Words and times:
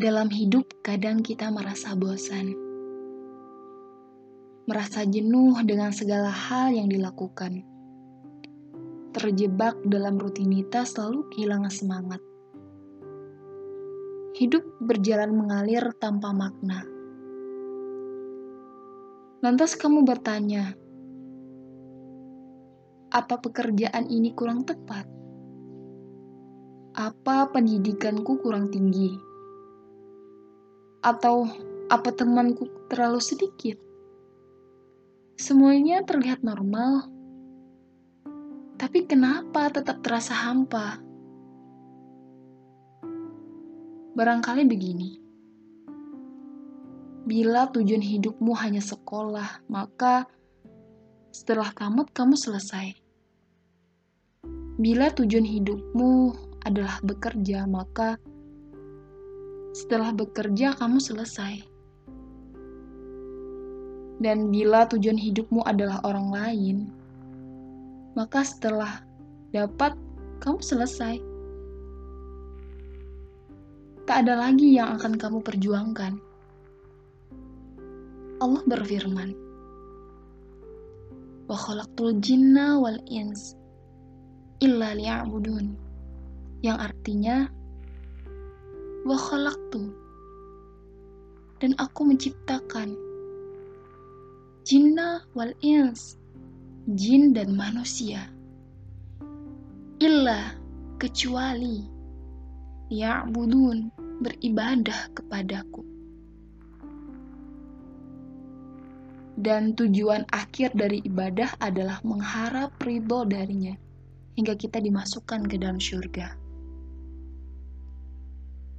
Dalam 0.00 0.32
hidup, 0.32 0.80
kadang 0.80 1.20
kita 1.20 1.52
merasa 1.52 1.92
bosan, 1.92 2.56
merasa 4.64 5.04
jenuh 5.04 5.52
dengan 5.60 5.92
segala 5.92 6.32
hal 6.32 6.72
yang 6.72 6.88
dilakukan, 6.88 7.60
terjebak 9.12 9.76
dalam 9.84 10.16
rutinitas, 10.16 10.96
lalu 10.96 11.28
kehilangan 11.36 11.68
semangat. 11.68 12.16
Hidup 14.40 14.64
berjalan 14.80 15.36
mengalir 15.36 15.92
tanpa 16.00 16.32
makna. 16.32 16.80
Lantas 19.44 19.76
kamu 19.76 20.08
bertanya, 20.08 20.80
apa 23.12 23.36
pekerjaan 23.36 24.08
ini 24.08 24.32
kurang 24.32 24.64
tepat? 24.64 25.04
Apa 26.96 27.52
pendidikanku 27.52 28.40
kurang 28.40 28.72
tinggi? 28.72 29.28
Atau 31.00 31.48
apa 31.88 32.12
temanku 32.12 32.68
terlalu 32.92 33.20
sedikit? 33.24 33.80
Semuanya 35.40 36.04
terlihat 36.04 36.44
normal, 36.44 37.08
tapi 38.76 39.08
kenapa 39.08 39.68
tetap 39.68 40.00
terasa 40.04 40.32
hampa? 40.36 41.00
Barangkali 44.16 44.68
begini. 44.68 45.20
Bila 47.24 47.68
tujuan 47.72 48.00
hidupmu 48.00 48.52
hanya 48.56 48.80
sekolah, 48.80 49.64
maka 49.68 50.24
setelah 51.32 51.72
tamat 51.76 52.08
kamu 52.12 52.36
selesai. 52.36 52.96
Bila 54.80 55.12
tujuan 55.12 55.44
hidupmu 55.44 56.12
adalah 56.64 57.00
bekerja, 57.04 57.68
maka 57.68 58.16
setelah 59.70 60.10
bekerja, 60.10 60.74
kamu 60.74 60.98
selesai. 60.98 61.62
Dan 64.20 64.52
bila 64.52 64.84
tujuan 64.90 65.16
hidupmu 65.16 65.64
adalah 65.64 66.04
orang 66.04 66.28
lain, 66.28 66.76
maka 68.12 68.44
setelah 68.44 69.00
dapat, 69.54 69.96
kamu 70.40 70.60
selesai. 70.60 71.16
Tak 74.04 74.26
ada 74.26 74.34
lagi 74.36 74.74
yang 74.74 74.98
akan 74.98 75.14
kamu 75.16 75.38
perjuangkan. 75.40 76.18
Allah 78.40 78.62
berfirman, 78.64 79.30
"Wa 81.46 81.56
khalaqtul 81.56 82.18
jinna 82.18 82.80
wal 82.80 82.98
ins 83.06 83.54
illa 84.64 84.96
liya'budun." 84.96 85.76
Yang 86.64 86.78
artinya 86.92 87.36
wa 89.04 89.16
khalaqtu. 89.16 89.92
Dan 91.60 91.76
aku 91.76 92.08
menciptakan 92.08 92.96
jinna 94.64 95.24
wal 95.36 95.52
ins 95.60 96.16
jin 96.96 97.36
dan 97.36 97.52
manusia. 97.52 98.28
Illa 100.00 100.56
kecuali 100.96 101.84
ya'budun 102.88 103.92
beribadah 104.24 105.12
kepadaku. 105.12 105.84
Dan 109.40 109.72
tujuan 109.72 110.28
akhir 110.32 110.76
dari 110.76 111.00
ibadah 111.04 111.56
adalah 111.64 112.00
mengharap 112.04 112.76
ridho 112.84 113.24
darinya 113.24 113.72
hingga 114.36 114.52
kita 114.52 114.84
dimasukkan 114.84 115.48
ke 115.48 115.56
dalam 115.56 115.80
surga 115.80 116.49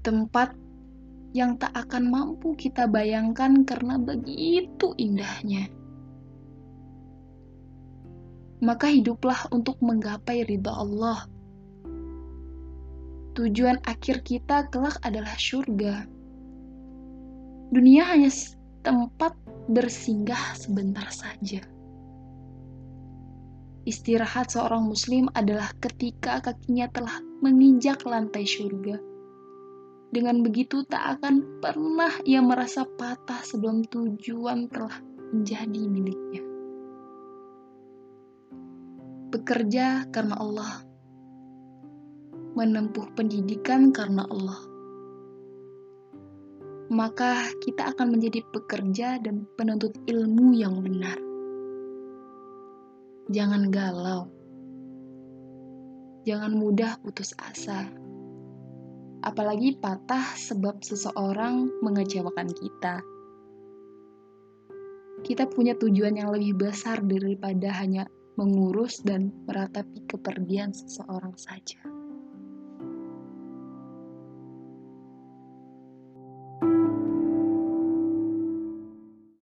tempat 0.02 0.58
yang 1.32 1.56
tak 1.56 1.72
akan 1.72 2.12
mampu 2.12 2.60
kita 2.60 2.92
bayangkan 2.92 3.64
karena 3.64 3.96
begitu 3.96 4.92
indahnya. 5.00 5.72
Maka 8.62 8.94
hiduplah 8.94 9.50
untuk 9.50 9.80
menggapai 9.82 10.46
ridha 10.46 10.70
Allah. 10.70 11.26
Tujuan 13.34 13.80
akhir 13.88 14.28
kita 14.28 14.70
kelak 14.70 15.00
adalah 15.02 15.34
surga. 15.40 16.06
Dunia 17.72 18.04
hanya 18.12 18.30
tempat 18.84 19.34
bersinggah 19.72 20.60
sebentar 20.60 21.08
saja. 21.10 21.64
Istirahat 23.88 24.54
seorang 24.54 24.86
muslim 24.86 25.32
adalah 25.34 25.74
ketika 25.82 26.44
kakinya 26.44 26.86
telah 26.92 27.18
menginjak 27.42 28.04
lantai 28.06 28.46
surga 28.46 29.11
dengan 30.12 30.44
begitu 30.44 30.84
tak 30.84 31.18
akan 31.18 31.64
pernah 31.64 32.12
ia 32.28 32.44
merasa 32.44 32.84
patah 32.84 33.40
sebelum 33.48 33.88
tujuan 33.88 34.68
telah 34.68 35.00
menjadi 35.32 35.82
miliknya. 35.88 36.44
Bekerja 39.32 40.12
karena 40.12 40.36
Allah, 40.36 40.84
menempuh 42.60 43.16
pendidikan 43.16 43.96
karena 43.96 44.28
Allah, 44.28 44.60
maka 46.92 47.48
kita 47.64 47.96
akan 47.96 48.20
menjadi 48.20 48.44
pekerja 48.52 49.16
dan 49.24 49.48
penuntut 49.56 49.96
ilmu 50.12 50.52
yang 50.52 50.84
benar. 50.84 51.16
Jangan 53.32 53.72
galau, 53.72 54.28
jangan 56.28 56.52
mudah 56.52 57.00
putus 57.00 57.32
asa 57.40 58.01
apalagi 59.22 59.78
patah 59.78 60.34
sebab 60.38 60.82
seseorang 60.82 61.70
mengecewakan 61.86 62.50
kita. 62.50 63.02
Kita 65.22 65.46
punya 65.46 65.78
tujuan 65.78 66.18
yang 66.18 66.34
lebih 66.34 66.58
besar 66.58 67.06
daripada 67.06 67.70
hanya 67.78 68.10
mengurus 68.40 69.06
dan 69.06 69.30
meratapi 69.46 70.10
kepergian 70.10 70.74
seseorang 70.74 71.38
saja. 71.38 71.91